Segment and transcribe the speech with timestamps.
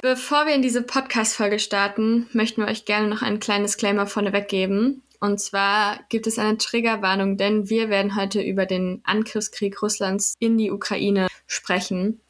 [0.00, 4.46] Bevor wir in diese Podcast-Folge starten, möchten wir euch gerne noch ein kleines Disclaimer vorneweg
[4.46, 5.02] geben.
[5.18, 10.56] Und zwar gibt es eine Triggerwarnung, denn wir werden heute über den Angriffskrieg Russlands in
[10.56, 12.20] die Ukraine sprechen.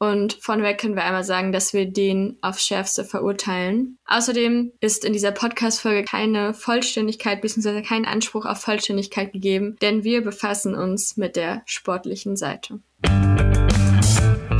[0.00, 3.98] Und vorneweg können wir einmal sagen, dass wir den aufs Schärfste verurteilen.
[4.04, 7.82] Außerdem ist in dieser Podcast-Folge keine Vollständigkeit bzw.
[7.82, 12.80] kein Anspruch auf Vollständigkeit gegeben, denn wir befassen uns mit der sportlichen Seite.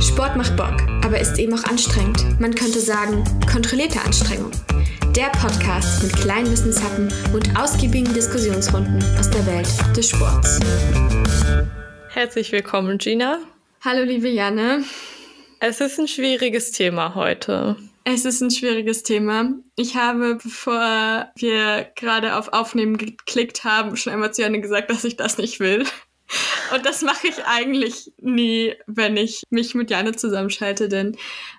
[0.03, 2.37] Sport macht Bock, aber ist eben auch anstrengend.
[2.37, 4.51] Man könnte sagen, kontrollierte Anstrengung.
[5.15, 10.59] Der Podcast mit kleinen Wissenshappen und ausgiebigen Diskussionsrunden aus der Welt des Sports.
[12.09, 13.39] Herzlich willkommen, Gina.
[13.81, 14.83] Hallo, liebe Janne.
[15.61, 17.77] Es ist ein schwieriges Thema heute.
[18.03, 19.53] Es ist ein schwieriges Thema.
[19.77, 25.05] Ich habe, bevor wir gerade auf Aufnehmen geklickt haben, schon einmal zu Janne gesagt, dass
[25.05, 25.85] ich das nicht will.
[26.73, 31.15] Und das mache ich eigentlich nie, wenn ich mich mit Janne zusammenschalte, denn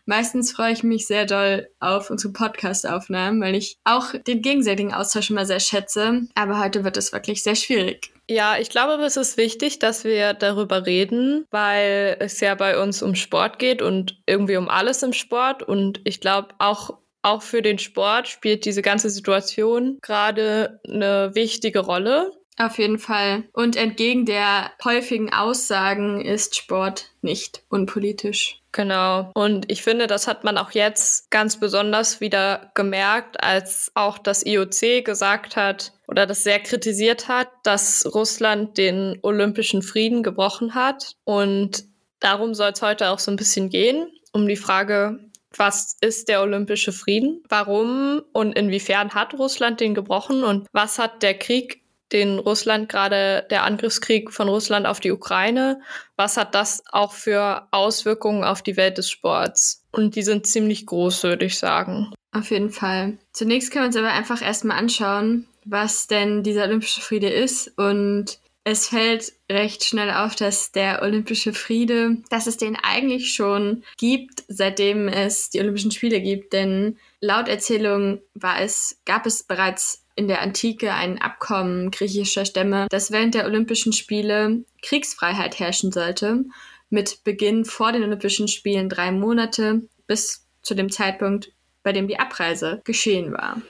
[0.06, 5.30] meistens freue ich mich sehr doll auf unsere Podcast-Aufnahmen, weil ich auch den gegenseitigen Austausch
[5.30, 6.22] immer sehr schätze.
[6.34, 8.10] Aber heute wird es wirklich sehr schwierig.
[8.28, 13.02] Ja, ich glaube, es ist wichtig, dass wir darüber reden, weil es ja bei uns
[13.02, 15.62] um Sport geht und irgendwie um alles im Sport.
[15.62, 21.78] Und ich glaube, auch auch für den Sport spielt diese ganze Situation gerade eine wichtige
[21.78, 22.30] Rolle.
[22.56, 23.44] Auf jeden Fall.
[23.52, 28.60] Und entgegen der häufigen Aussagen ist Sport nicht unpolitisch.
[28.70, 29.30] Genau.
[29.34, 34.44] Und ich finde, das hat man auch jetzt ganz besonders wieder gemerkt, als auch das
[34.44, 41.14] IOC gesagt hat oder das sehr kritisiert hat, dass Russland den olympischen Frieden gebrochen hat.
[41.24, 41.84] Und
[42.18, 45.20] darum soll es heute auch so ein bisschen gehen, um die Frage,
[45.56, 47.44] was ist der olympische Frieden?
[47.48, 50.42] Warum und inwiefern hat Russland den gebrochen?
[50.42, 55.80] Und was hat der Krieg den Russland gerade, der Angriffskrieg von Russland auf die Ukraine,
[56.16, 59.84] was hat das auch für Auswirkungen auf die Welt des Sports?
[59.90, 62.12] Und die sind ziemlich groß, würde ich sagen.
[62.32, 63.18] Auf jeden Fall.
[63.32, 67.72] Zunächst können wir uns aber einfach erstmal anschauen, was denn dieser Olympische Friede ist.
[67.78, 73.84] Und es fällt recht schnell auf, dass der Olympische Friede, dass es den eigentlich schon
[73.98, 76.52] gibt, seitdem es die Olympischen Spiele gibt.
[76.52, 82.86] Denn laut Erzählung war es, gab es bereits in der Antike ein Abkommen griechischer Stämme,
[82.90, 86.44] dass während der Olympischen Spiele Kriegsfreiheit herrschen sollte,
[86.90, 91.50] mit Beginn vor den Olympischen Spielen drei Monate bis zu dem Zeitpunkt,
[91.82, 93.60] bei dem die Abreise geschehen war.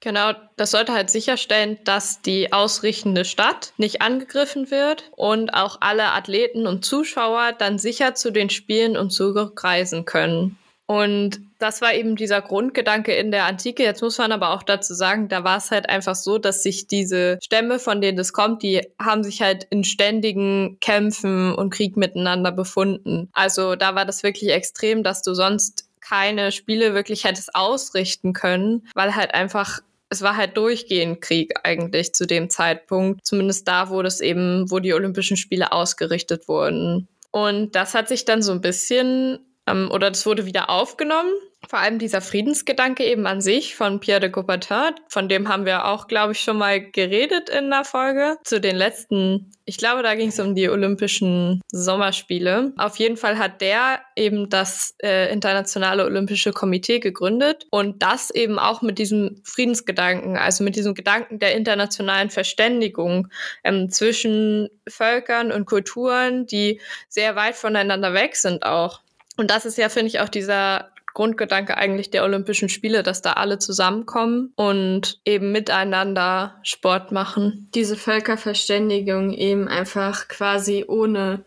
[0.00, 6.12] Genau, das sollte halt sicherstellen, dass die ausrichtende Stadt nicht angegriffen wird und auch alle
[6.12, 10.56] Athleten und Zuschauer dann sicher zu den Spielen und zurückreisen können.
[10.90, 13.82] Und das war eben dieser Grundgedanke in der Antike.
[13.82, 16.86] Jetzt muss man aber auch dazu sagen, da war es halt einfach so, dass sich
[16.86, 21.98] diese Stämme, von denen das kommt, die haben sich halt in ständigen Kämpfen und Krieg
[21.98, 23.28] miteinander befunden.
[23.34, 28.88] Also da war das wirklich extrem, dass du sonst keine Spiele wirklich hättest ausrichten können,
[28.94, 34.00] weil halt einfach es war halt durchgehend Krieg eigentlich zu dem Zeitpunkt, zumindest da, wo
[34.00, 37.08] das eben, wo die Olympischen Spiele ausgerichtet wurden.
[37.30, 39.38] Und das hat sich dann so ein bisschen
[39.68, 41.32] ähm, oder das wurde wieder aufgenommen.
[41.68, 45.86] Vor allem dieser Friedensgedanke eben an sich von Pierre de Coubertin, von dem haben wir
[45.86, 48.36] auch, glaube ich, schon mal geredet in der Folge.
[48.44, 52.72] Zu den letzten, ich glaube, da ging es um die Olympischen Sommerspiele.
[52.78, 58.60] Auf jeden Fall hat der eben das äh, Internationale Olympische Komitee gegründet und das eben
[58.60, 63.28] auch mit diesem Friedensgedanken, also mit diesem Gedanken der internationalen Verständigung
[63.64, 69.00] ähm, zwischen Völkern und Kulturen, die sehr weit voneinander weg sind auch.
[69.38, 73.32] Und das ist ja, finde ich, auch dieser Grundgedanke eigentlich der Olympischen Spiele, dass da
[73.34, 77.68] alle zusammenkommen und eben miteinander Sport machen.
[77.74, 81.44] Diese Völkerverständigung eben einfach quasi ohne,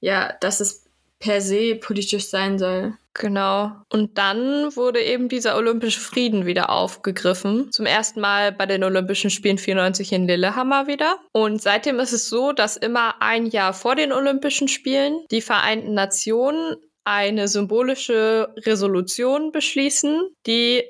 [0.00, 0.84] ja, dass es
[1.18, 2.94] per se politisch sein soll.
[3.12, 3.72] Genau.
[3.90, 7.70] Und dann wurde eben dieser olympische Frieden wieder aufgegriffen.
[7.72, 11.16] Zum ersten Mal bei den Olympischen Spielen 94 in Lillehammer wieder.
[11.32, 15.92] Und seitdem ist es so, dass immer ein Jahr vor den Olympischen Spielen die Vereinten
[15.92, 20.84] Nationen eine symbolische Resolution beschließen, die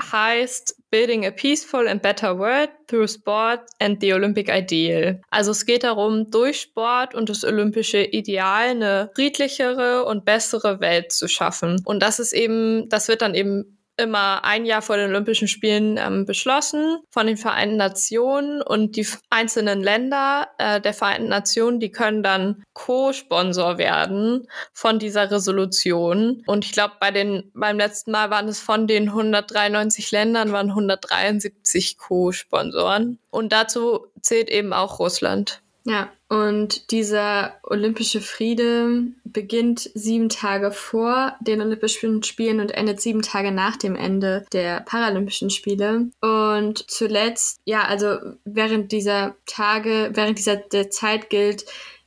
[0.00, 5.20] heißt Building a Peaceful and Better World Through Sport and the Olympic Ideal.
[5.30, 11.12] Also es geht darum, durch Sport und das olympische Ideal eine friedlichere und bessere Welt
[11.12, 11.80] zu schaffen.
[11.84, 15.98] Und das ist eben, das wird dann eben immer ein Jahr vor den Olympischen Spielen
[15.98, 21.90] ähm, beschlossen von den Vereinten Nationen und die einzelnen Länder äh, der Vereinten Nationen, die
[21.90, 26.42] können dann Co-Sponsor werden von dieser Resolution.
[26.46, 30.70] Und ich glaube, bei den beim letzten Mal waren es von den 193 Ländern waren
[30.70, 33.18] 173 Co-Sponsoren.
[33.30, 35.63] Und dazu zählt eben auch Russland.
[35.86, 43.20] Ja, und dieser olympische Friede beginnt sieben Tage vor den Olympischen Spielen und endet sieben
[43.20, 46.08] Tage nach dem Ende der Paralympischen Spiele.
[46.22, 48.16] Und zuletzt, ja, also
[48.46, 51.66] während dieser Tage, während dieser der Zeit gilt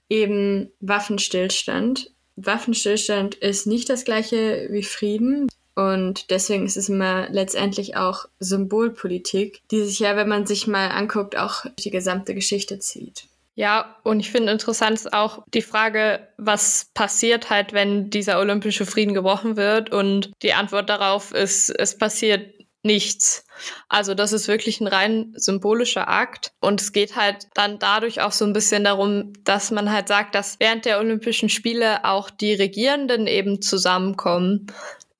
[0.10, 2.12] eben Waffenstillstand.
[2.36, 5.48] Waffenstillstand ist nicht das gleiche wie Frieden.
[5.76, 10.88] Und deswegen ist es immer letztendlich auch Symbolpolitik, die sich ja, wenn man sich mal
[10.90, 13.28] anguckt, auch die gesamte Geschichte zieht.
[13.58, 18.86] Ja, und ich finde interessant ist auch die Frage, was passiert halt, wenn dieser olympische
[18.86, 19.92] Frieden gebrochen wird.
[19.92, 23.46] Und die Antwort darauf ist, es passiert nichts.
[23.90, 26.52] Also das ist wirklich ein rein symbolischer Akt.
[26.62, 30.36] Und es geht halt dann dadurch auch so ein bisschen darum, dass man halt sagt,
[30.36, 34.68] dass während der Olympischen Spiele auch die Regierenden eben zusammenkommen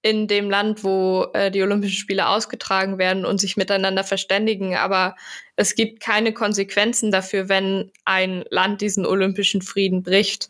[0.02, 4.76] in dem Land, wo äh, die Olympischen Spiele ausgetragen werden und sich miteinander verständigen.
[4.76, 5.16] Aber
[5.56, 10.50] es gibt keine Konsequenzen dafür, wenn ein Land diesen olympischen Frieden bricht.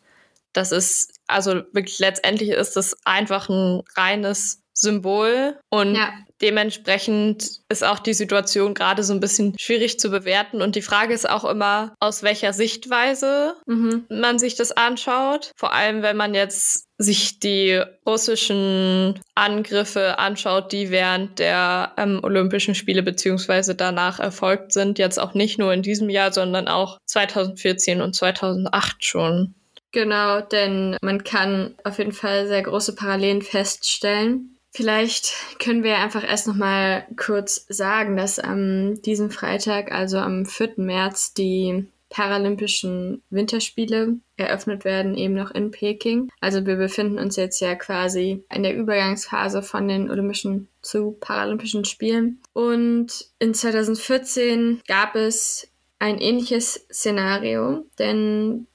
[0.53, 6.13] Das ist, also wirklich letztendlich ist das einfach ein reines Symbol und ja.
[6.39, 10.61] dementsprechend ist auch die Situation gerade so ein bisschen schwierig zu bewerten.
[10.61, 14.05] Und die Frage ist auch immer, aus welcher Sichtweise mhm.
[14.09, 15.51] man sich das anschaut.
[15.55, 22.75] Vor allem, wenn man jetzt sich die russischen Angriffe anschaut, die während der ähm, Olympischen
[22.75, 28.01] Spiele beziehungsweise danach erfolgt sind, jetzt auch nicht nur in diesem Jahr, sondern auch 2014
[28.01, 29.55] und 2008 schon.
[29.91, 34.56] Genau, denn man kann auf jeden Fall sehr große Parallelen feststellen.
[34.77, 40.45] Vielleicht können wir einfach erst noch mal kurz sagen, dass am diesem Freitag, also am
[40.45, 40.73] 4.
[40.77, 46.29] März, die Paralympischen Winterspiele eröffnet werden, eben noch in Peking.
[46.41, 51.83] Also wir befinden uns jetzt ja quasi in der Übergangsphase von den Olympischen zu Paralympischen
[51.83, 52.39] Spielen.
[52.53, 58.67] Und in 2014 gab es ein ähnliches Szenario, denn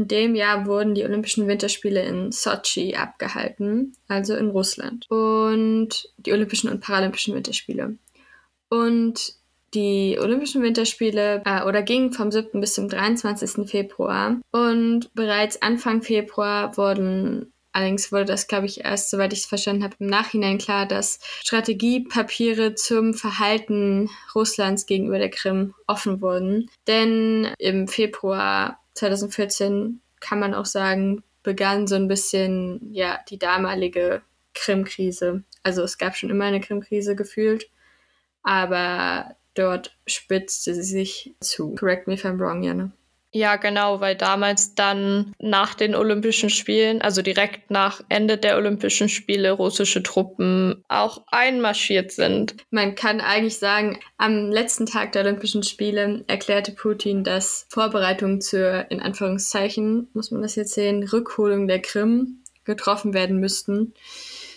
[0.00, 5.04] in dem Jahr wurden die Olympischen Winterspiele in Sochi abgehalten, also in Russland.
[5.10, 7.98] Und die Olympischen und Paralympischen Winterspiele.
[8.70, 9.34] Und
[9.74, 12.62] die Olympischen Winterspiele äh, oder gingen vom 7.
[12.62, 13.68] bis zum 23.
[13.68, 14.40] Februar.
[14.52, 19.84] Und bereits Anfang Februar wurden Allerdings wurde das, glaube ich, erst, soweit ich es verstanden
[19.84, 26.68] habe, im Nachhinein klar, dass Strategiepapiere zum Verhalten Russlands gegenüber der Krim offen wurden.
[26.88, 34.22] Denn im Februar 2014 kann man auch sagen, begann so ein bisschen ja die damalige
[34.54, 35.42] Krim-Krise.
[35.62, 37.70] Also es gab schon immer eine Krim-Krise gefühlt,
[38.42, 41.74] aber dort spitzte sie sich zu.
[41.74, 42.92] Correct me if I'm wrong, Janne.
[43.32, 49.08] Ja, genau, weil damals dann nach den Olympischen Spielen, also direkt nach Ende der Olympischen
[49.08, 52.56] Spiele, russische Truppen auch einmarschiert sind.
[52.70, 58.90] Man kann eigentlich sagen, am letzten Tag der Olympischen Spiele erklärte Putin, dass Vorbereitungen zur,
[58.90, 63.94] in Anführungszeichen, muss man das jetzt sehen, Rückholung der Krim getroffen werden müssten.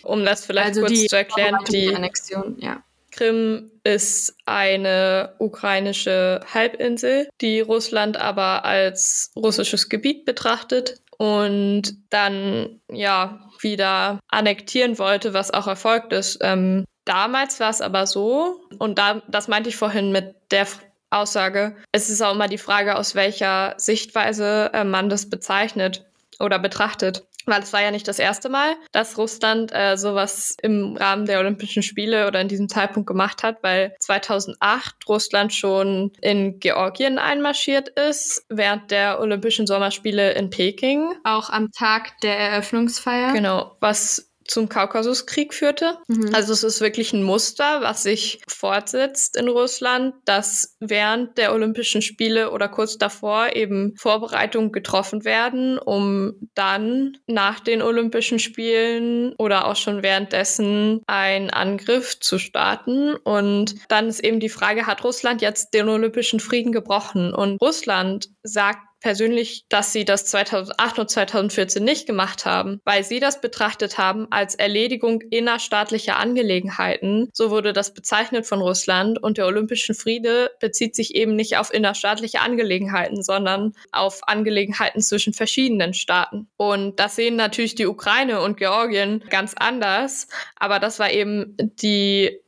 [0.01, 2.83] Um das vielleicht also kurz zu erklären, die Annexion, ja.
[3.11, 13.49] Krim ist eine ukrainische Halbinsel, die Russland aber als russisches Gebiet betrachtet und dann ja
[13.59, 16.39] wieder annektieren wollte, was auch erfolgt ist.
[16.41, 20.67] Ähm, damals war es aber so, und da, das meinte ich vorhin mit der
[21.09, 26.05] Aussage, es ist auch immer die Frage, aus welcher Sichtweise äh, man das bezeichnet
[26.39, 30.97] oder betrachtet weil es war ja nicht das erste Mal, dass Russland äh, sowas im
[30.97, 36.59] Rahmen der Olympischen Spiele oder in diesem Zeitpunkt gemacht hat, weil 2008 Russland schon in
[36.59, 41.13] Georgien einmarschiert ist, während der Olympischen Sommerspiele in Peking.
[41.23, 43.33] Auch am Tag der Eröffnungsfeier.
[43.33, 45.97] Genau, was zum Kaukasuskrieg führte.
[46.07, 46.33] Mhm.
[46.33, 52.01] Also es ist wirklich ein Muster, was sich fortsetzt in Russland, dass während der Olympischen
[52.01, 59.67] Spiele oder kurz davor eben Vorbereitungen getroffen werden, um dann nach den Olympischen Spielen oder
[59.67, 63.15] auch schon währenddessen einen Angriff zu starten.
[63.15, 67.33] Und dann ist eben die Frage, hat Russland jetzt den Olympischen Frieden gebrochen?
[67.33, 73.19] Und Russland sagt persönlich, dass sie das 2008 und 2014 nicht gemacht haben, weil sie
[73.19, 77.29] das betrachtet haben als Erledigung innerstaatlicher Angelegenheiten.
[77.33, 81.71] So wurde das bezeichnet von Russland und der Olympischen Friede bezieht sich eben nicht auf
[81.73, 86.47] innerstaatliche Angelegenheiten, sondern auf Angelegenheiten zwischen verschiedenen Staaten.
[86.55, 92.39] Und das sehen natürlich die Ukraine und Georgien ganz anders, aber das war eben die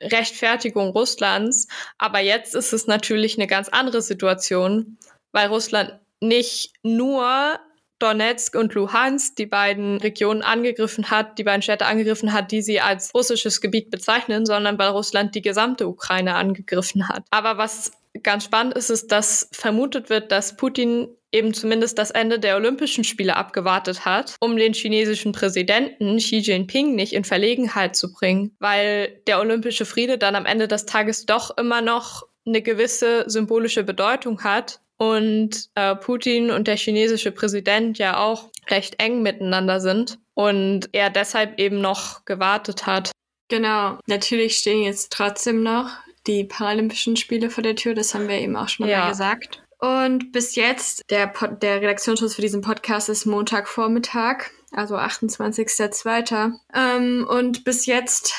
[0.00, 1.68] Rechtfertigung Russlands.
[1.96, 4.98] Aber jetzt ist es natürlich eine ganz andere Situation,
[5.32, 7.58] weil Russland nicht nur
[7.98, 12.80] Donetsk und Luhansk, die beiden Regionen angegriffen hat, die beiden Städte angegriffen hat, die sie
[12.80, 17.24] als russisches Gebiet bezeichnen, sondern weil Russland die gesamte Ukraine angegriffen hat.
[17.30, 17.92] Aber was
[18.22, 23.04] ganz spannend ist es, dass vermutet wird, dass Putin eben zumindest das Ende der Olympischen
[23.04, 29.20] Spiele abgewartet hat, um den chinesischen Präsidenten Xi Jinping nicht in Verlegenheit zu bringen, weil
[29.26, 34.42] der olympische Friede dann am Ende des Tages doch immer noch eine gewisse symbolische Bedeutung
[34.42, 40.90] hat und äh, Putin und der chinesische Präsident ja auch recht eng miteinander sind und
[40.92, 43.12] er deshalb eben noch gewartet hat.
[43.48, 45.90] Genau, natürlich stehen jetzt trotzdem noch
[46.26, 49.00] die Paralympischen Spiele vor der Tür, das haben wir eben auch schon ja.
[49.00, 49.62] mal gesagt.
[49.78, 56.52] Und bis jetzt, der, Pod der Redaktionsschluss für diesen Podcast ist Montagvormittag, also 28.02.
[56.74, 58.34] Ähm, und bis jetzt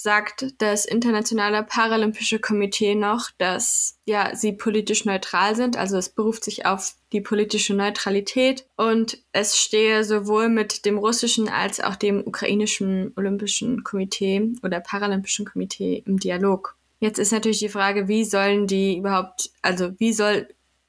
[0.00, 5.76] sagt das Internationale Paralympische Komitee noch, dass ja sie politisch neutral sind.
[5.76, 11.48] Also es beruft sich auf die politische Neutralität und es stehe sowohl mit dem russischen
[11.48, 16.76] als auch dem ukrainischen Olympischen Komitee oder Paralympischen Komitee im Dialog.
[17.00, 20.46] Jetzt ist natürlich die Frage, wie sollen die überhaupt, also wie soll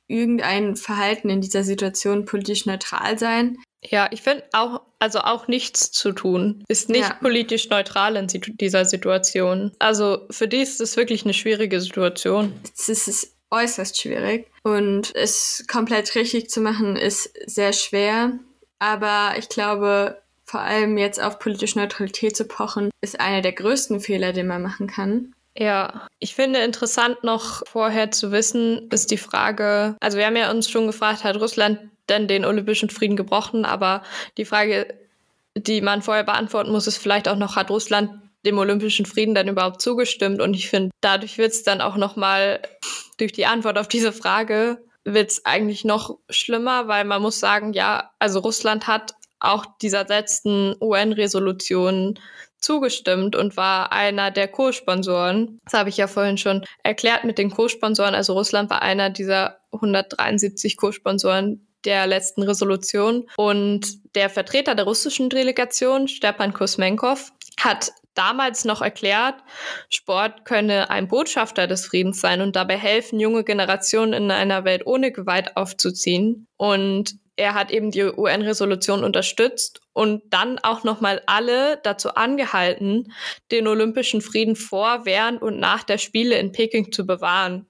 [0.08, 3.58] irgendein Verhalten in dieser Situation politisch neutral sein?
[3.84, 7.16] Ja, ich finde auch, also auch nichts zu tun ist nicht ja.
[7.16, 9.72] politisch neutral in dieser Situation.
[9.80, 12.54] Also für die ist es wirklich eine schwierige Situation.
[12.78, 18.34] Es ist äußerst schwierig und es komplett richtig zu machen ist sehr schwer.
[18.80, 24.00] Aber ich glaube, vor allem jetzt auf politische Neutralität zu pochen, ist einer der größten
[24.00, 25.34] Fehler, den man machen kann.
[25.58, 30.50] Ja, ich finde interessant noch vorher zu wissen, ist die Frage, also wir haben ja
[30.52, 31.80] uns schon gefragt, hat Russland
[32.10, 33.66] denn den Olympischen Frieden gebrochen?
[33.66, 34.04] Aber
[34.38, 34.88] die Frage,
[35.56, 38.12] die man vorher beantworten muss, ist vielleicht auch noch, hat Russland
[38.46, 40.42] dem Olympischen Frieden dann überhaupt zugestimmt?
[40.42, 42.62] Und ich finde, dadurch wird es dann auch nochmal,
[43.18, 47.74] durch die Antwort auf diese Frage, wird es eigentlich noch schlimmer, weil man muss sagen,
[47.74, 52.20] ja, also Russland hat auch dieser letzten UN-Resolution
[52.58, 55.60] zugestimmt und war einer der Co-Sponsoren.
[55.64, 58.16] Das habe ich ja vorhin schon erklärt mit den Co-Sponsoren.
[58.16, 63.28] Also Russland war einer dieser 173 Co-Sponsoren der letzten Resolution.
[63.38, 69.36] Und der Vertreter der russischen Delegation, Stepan Kosmenkov, hat damals noch erklärt,
[69.90, 74.86] Sport könne ein Botschafter des Friedens sein und dabei helfen, junge Generationen in einer Welt
[74.86, 76.48] ohne Gewalt aufzuziehen.
[76.58, 83.14] Und er hat eben die UN-Resolution unterstützt und dann auch nochmal alle dazu angehalten,
[83.52, 87.66] den olympischen Frieden vor, während und nach der Spiele in Peking zu bewahren.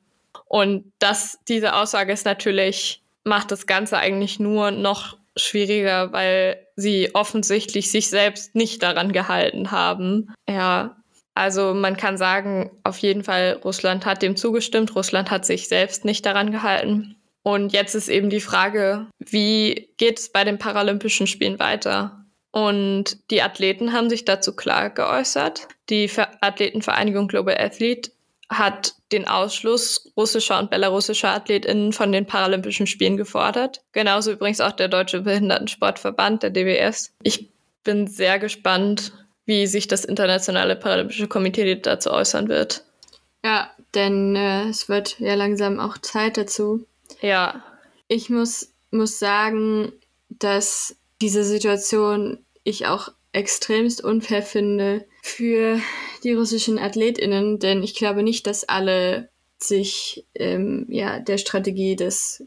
[0.45, 7.13] Und das, diese Aussage ist natürlich, macht das Ganze eigentlich nur noch schwieriger, weil sie
[7.13, 10.33] offensichtlich sich selbst nicht daran gehalten haben.
[10.49, 10.97] Ja,
[11.35, 16.03] also man kann sagen, auf jeden Fall, Russland hat dem zugestimmt, Russland hat sich selbst
[16.05, 17.15] nicht daran gehalten.
[17.43, 22.25] Und jetzt ist eben die Frage, wie geht es bei den Paralympischen Spielen weiter?
[22.51, 25.67] Und die Athleten haben sich dazu klar geäußert.
[25.89, 26.09] Die
[26.41, 28.11] Athletenvereinigung Global Athlete
[28.49, 33.81] hat den Ausschluss russischer und belarussischer AthletInnen von den Paralympischen Spielen gefordert.
[33.91, 37.13] Genauso übrigens auch der Deutsche Behindertensportverband, der DWS.
[37.23, 37.49] Ich
[37.83, 39.13] bin sehr gespannt,
[39.45, 42.83] wie sich das Internationale Paralympische Komitee dazu äußern wird.
[43.43, 46.85] Ja, denn äh, es wird ja langsam auch Zeit dazu.
[47.21, 47.63] Ja.
[48.07, 49.91] Ich muss, muss sagen,
[50.29, 55.79] dass diese Situation ich auch extremst unfair finde für
[56.23, 62.45] die russischen AthletInnen, denn ich glaube nicht, dass alle sich ähm, ja, der Strategie des,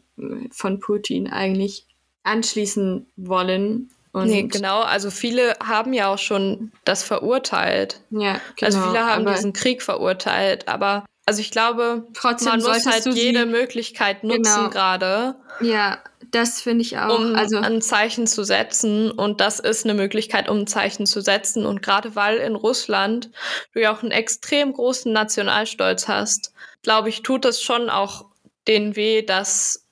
[0.51, 1.85] von Putin eigentlich
[2.23, 3.91] anschließen wollen.
[4.11, 4.81] Und nee, genau.
[4.81, 8.01] Also viele haben ja auch schon das verurteilt.
[8.09, 8.65] Ja, genau.
[8.65, 13.45] Also viele haben diesen Krieg verurteilt, aber also ich glaube, Trotzdem man muss halt jede
[13.45, 14.69] Möglichkeit nutzen genau.
[14.69, 15.35] gerade.
[15.61, 15.99] Ja,
[16.31, 17.17] das finde ich auch.
[17.17, 19.11] Um also ein Zeichen zu setzen.
[19.11, 21.65] Und das ist eine Möglichkeit, um ein Zeichen zu setzen.
[21.65, 23.29] Und gerade weil in Russland
[23.73, 28.25] du ja auch einen extrem großen Nationalstolz hast, glaube ich, tut es schon auch
[28.67, 29.82] denen weh, dass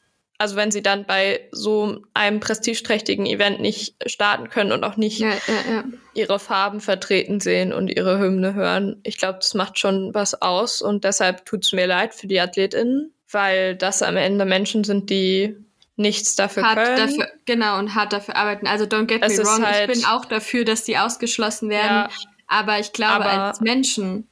[0.41, 5.19] also wenn sie dann bei so einem prestigeträchtigen Event nicht starten können und auch nicht
[5.19, 5.83] ja, ja, ja.
[6.15, 8.99] ihre Farben vertreten sehen und ihre Hymne hören.
[9.03, 12.39] Ich glaube, das macht schon was aus und deshalb tut es mir leid für die
[12.39, 15.55] AthletInnen, weil das am Ende Menschen sind, die
[15.95, 16.97] nichts dafür hart können.
[16.97, 18.65] Dafür, genau, und hart dafür arbeiten.
[18.65, 22.11] Also don't get es me wrong, halt, ich bin auch dafür, dass die ausgeschlossen werden.
[22.47, 24.27] aber ich glaube, aber als Menschen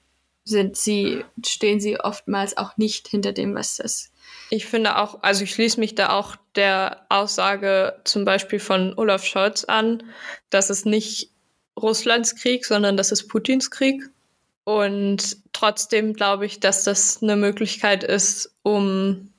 [0.50, 4.12] sind sie, stehen sie oftmals auch nicht hinter dem, was das
[4.50, 9.24] ich finde auch, also ich schließe mich da auch der Aussage zum Beispiel von Olaf
[9.24, 10.03] Scholz an,
[10.50, 11.32] dass es nicht
[11.79, 14.10] Russlands Krieg, sondern das ist Putins Krieg.
[14.63, 19.32] Und trotzdem glaube ich, dass das eine Möglichkeit ist, um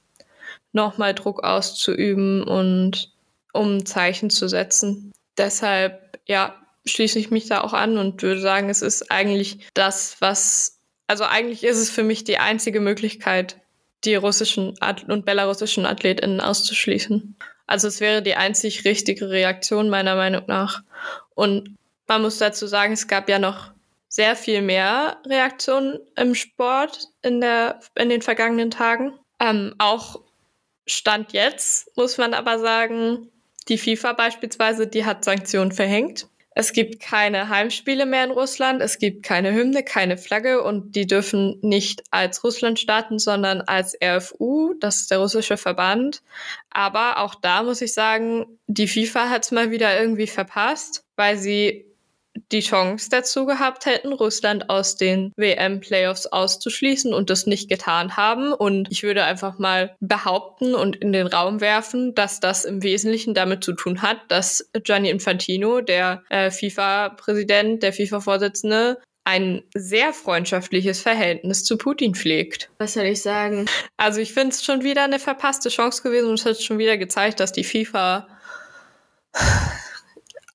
[0.72, 3.12] nochmal Druck auszuüben und
[3.52, 5.12] um Zeichen zu setzen.
[5.36, 6.54] Deshalb, ja,
[6.86, 10.79] schließe ich mich da auch an und würde sagen, es ist eigentlich das, was,
[11.10, 13.56] also eigentlich ist es für mich die einzige Möglichkeit,
[14.04, 17.34] die russischen und belarussischen AthletInnen auszuschließen.
[17.66, 20.84] Also es wäre die einzig richtige Reaktion meiner Meinung nach.
[21.34, 21.76] Und
[22.06, 23.72] man muss dazu sagen, es gab ja noch
[24.06, 29.12] sehr viel mehr Reaktionen im Sport in, der, in den vergangenen Tagen.
[29.40, 30.20] Ähm, auch
[30.86, 33.32] Stand jetzt muss man aber sagen,
[33.68, 36.28] die FIFA beispielsweise, die hat Sanktionen verhängt.
[36.60, 41.06] Es gibt keine Heimspiele mehr in Russland, es gibt keine Hymne, keine Flagge und die
[41.06, 46.22] dürfen nicht als Russland starten, sondern als RFU, das ist der russische Verband.
[46.68, 51.38] Aber auch da muss ich sagen, die FIFA hat es mal wieder irgendwie verpasst, weil
[51.38, 51.86] sie
[52.52, 58.52] die Chance dazu gehabt hätten, Russland aus den WM-Playoffs auszuschließen und das nicht getan haben.
[58.52, 63.34] Und ich würde einfach mal behaupten und in den Raum werfen, dass das im Wesentlichen
[63.34, 71.02] damit zu tun hat, dass Gianni Infantino, der äh, FIFA-Präsident, der FIFA-Vorsitzende, ein sehr freundschaftliches
[71.02, 72.70] Verhältnis zu Putin pflegt.
[72.78, 73.66] Was soll ich sagen?
[73.96, 76.96] Also ich finde es schon wieder eine verpasste Chance gewesen und es hat schon wieder
[76.96, 78.26] gezeigt, dass die FIFA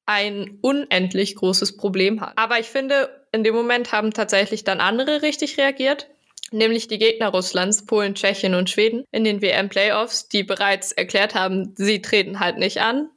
[0.05, 2.33] ein unendlich großes Problem hat.
[2.35, 6.07] Aber ich finde, in dem Moment haben tatsächlich dann andere richtig reagiert,
[6.51, 11.73] nämlich die Gegner Russlands, Polen, Tschechien und Schweden in den WM-Playoffs, die bereits erklärt haben,
[11.75, 13.09] sie treten halt nicht an.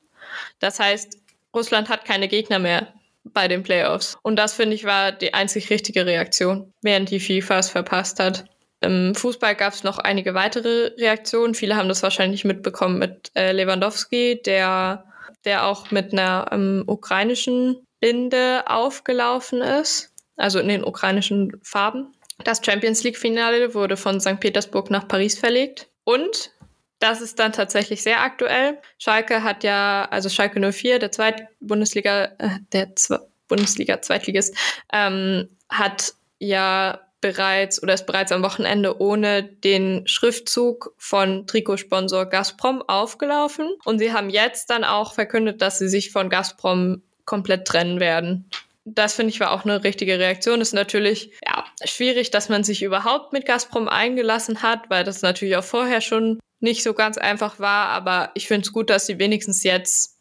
[0.58, 1.18] Das heißt,
[1.54, 4.16] Russland hat keine Gegner mehr bei den Playoffs.
[4.22, 8.44] Und das, finde ich, war die einzig richtige Reaktion, während die FIFA es verpasst hat.
[8.80, 11.54] Im Fußball gab es noch einige weitere Reaktionen.
[11.54, 15.04] Viele haben das wahrscheinlich mitbekommen mit äh, Lewandowski, der
[15.44, 22.12] der auch mit einer ähm, ukrainischen Binde aufgelaufen ist, also in den ukrainischen Farben.
[22.44, 24.38] Das Champions League-Finale wurde von St.
[24.38, 25.88] Petersburg nach Paris verlegt.
[26.04, 26.52] Und
[27.00, 28.78] das ist dann tatsächlich sehr aktuell.
[28.98, 34.54] Schalke hat ja, also Schalke 04, der Zweit-Bundesliga, äh, der Zwe Bundesliga-Zweitligist,
[34.92, 42.82] ähm, hat ja bereits oder ist bereits am Wochenende ohne den Schriftzug von Trikotsponsor Gazprom
[42.82, 43.70] aufgelaufen.
[43.84, 48.48] Und sie haben jetzt dann auch verkündet, dass sie sich von Gazprom komplett trennen werden.
[48.84, 50.60] Das finde ich war auch eine richtige Reaktion.
[50.60, 55.56] Ist natürlich ja, schwierig, dass man sich überhaupt mit Gazprom eingelassen hat, weil das natürlich
[55.56, 57.88] auch vorher schon nicht so ganz einfach war.
[57.88, 60.16] Aber ich finde es gut, dass sie wenigstens jetzt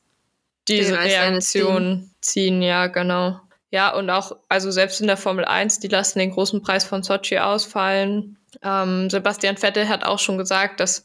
[0.67, 2.61] diese Die Reaktion ziehen.
[2.61, 3.39] Ja, genau.
[3.69, 7.03] Ja, und auch, also selbst in der Formel 1, die lassen den großen Preis von
[7.03, 8.37] Sochi ausfallen.
[8.63, 11.03] Ähm, Sebastian Vettel hat auch schon gesagt, dass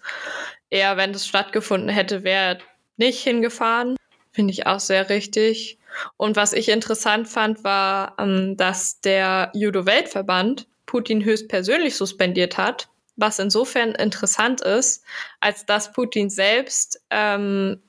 [0.70, 2.59] er, wenn das stattgefunden hätte, wäre
[2.96, 3.96] nicht hingefahren.
[4.33, 5.79] Finde ich auch sehr richtig.
[6.16, 13.38] Und was ich interessant fand, war, ähm, dass der Judo-Weltverband Putin höchstpersönlich suspendiert hat, was
[13.38, 15.05] insofern interessant ist,
[15.40, 17.83] als dass Putin selbst ähm,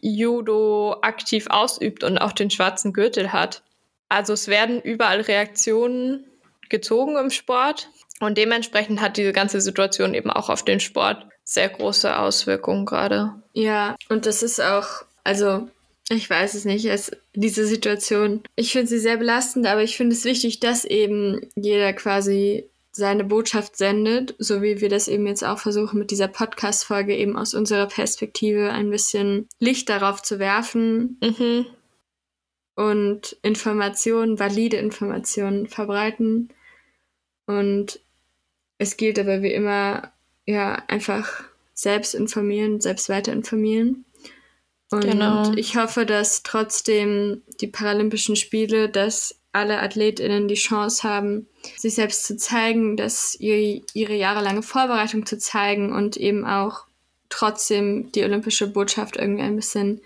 [0.00, 3.62] Judo aktiv ausübt und auch den schwarzen Gürtel hat.
[4.08, 6.24] Also es werden überall Reaktionen
[6.68, 7.90] gezogen im Sport
[8.20, 13.34] und dementsprechend hat diese ganze Situation eben auch auf den Sport sehr große Auswirkungen gerade.
[13.52, 15.68] Ja, und das ist auch, also
[16.08, 20.14] ich weiß es nicht, es, diese Situation, ich finde sie sehr belastend, aber ich finde
[20.14, 25.44] es wichtig, dass eben jeder quasi seine Botschaft sendet, so wie wir das eben jetzt
[25.44, 31.18] auch versuchen mit dieser Podcast-Folge eben aus unserer Perspektive ein bisschen Licht darauf zu werfen,
[31.20, 31.66] mhm
[32.76, 36.50] und Informationen, valide Informationen verbreiten.
[37.46, 38.00] Und
[38.78, 40.12] es gilt aber wie immer,
[40.44, 41.42] ja, einfach
[41.74, 44.04] selbst informieren, selbst weiter informieren.
[44.90, 45.52] Und genau.
[45.56, 52.24] ich hoffe, dass trotzdem die Paralympischen Spiele, dass alle AthletInnen die Chance haben, sich selbst
[52.24, 56.84] zu zeigen, dass ihre, ihre jahrelange Vorbereitung zu zeigen und eben auch
[57.30, 60.02] trotzdem die olympische Botschaft irgendwie ein bisschen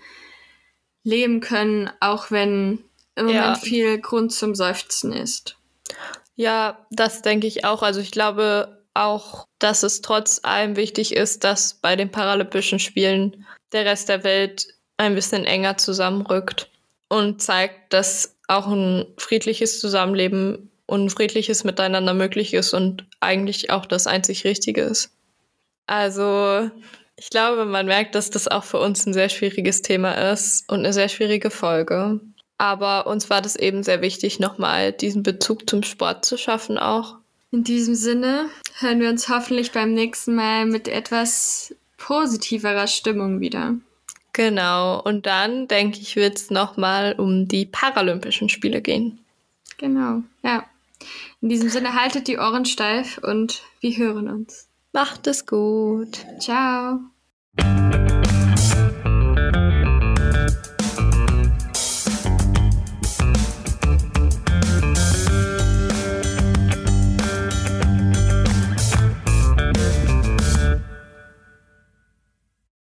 [1.03, 2.79] leben können, auch wenn
[3.15, 3.55] im Moment ja.
[3.55, 5.57] viel Grund zum Seufzen ist.
[6.35, 7.83] Ja, das denke ich auch.
[7.83, 13.45] Also ich glaube auch, dass es trotz allem wichtig ist, dass bei den Paralympischen Spielen
[13.71, 16.69] der Rest der Welt ein bisschen enger zusammenrückt
[17.09, 23.71] und zeigt, dass auch ein friedliches Zusammenleben und ein friedliches Miteinander möglich ist und eigentlich
[23.71, 25.11] auch das einzig Richtige ist.
[25.87, 26.69] Also
[27.21, 30.79] ich glaube, man merkt, dass das auch für uns ein sehr schwieriges Thema ist und
[30.79, 32.19] eine sehr schwierige Folge.
[32.57, 37.17] Aber uns war das eben sehr wichtig, nochmal diesen Bezug zum Sport zu schaffen auch.
[37.51, 38.47] In diesem Sinne
[38.79, 43.75] hören wir uns hoffentlich beim nächsten Mal mit etwas positiverer Stimmung wieder.
[44.33, 49.19] Genau, und dann denke ich, wird es nochmal um die Paralympischen Spiele gehen.
[49.77, 50.65] Genau, ja.
[51.39, 54.70] In diesem Sinne haltet die Ohren steif und wir hören uns.
[54.93, 56.25] Macht es gut.
[56.39, 56.99] Ciao.